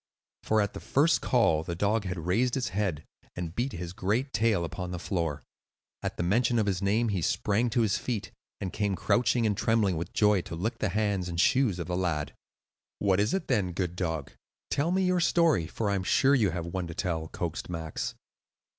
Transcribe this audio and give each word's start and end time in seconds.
For 0.41 0.61
at 0.61 0.73
the 0.73 0.79
first 0.79 1.21
call, 1.21 1.63
the 1.63 1.75
dog 1.75 2.05
had 2.05 2.25
raised 2.25 2.55
his 2.55 2.69
head 2.69 3.03
and 3.35 3.53
beat 3.53 3.73
his 3.73 3.93
great 3.93 4.33
tail 4.33 4.65
upon 4.65 4.89
the 4.89 4.97
floor. 4.97 5.43
At 6.01 6.17
the 6.17 6.23
mention 6.23 6.57
of 6.57 6.65
his 6.65 6.81
name 6.81 7.09
he 7.09 7.21
sprang 7.21 7.69
to 7.69 7.81
his 7.81 7.99
feet, 7.99 8.31
and 8.59 8.73
came 8.73 8.95
crouching 8.95 9.45
and 9.45 9.55
trembling 9.55 9.97
with 9.97 10.11
joy 10.11 10.41
to 10.41 10.55
lick 10.55 10.79
the 10.79 10.89
hands 10.89 11.29
and 11.29 11.39
shoes 11.39 11.77
of 11.77 11.85
the 11.85 11.95
lad. 11.95 12.33
"What 12.97 13.19
is 13.19 13.35
it 13.35 13.47
then, 13.47 13.73
good 13.73 13.95
dog? 13.95 14.31
Tell 14.71 14.89
me 14.89 15.03
your 15.03 15.19
story, 15.19 15.67
for 15.67 15.91
I'm 15.91 16.03
sure 16.03 16.33
you 16.33 16.49
have 16.49 16.65
one 16.65 16.87
to 16.87 16.95
tell," 16.95 17.27
coaxed 17.27 17.69
Max. 17.69 18.15